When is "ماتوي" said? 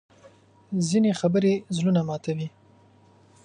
2.07-2.47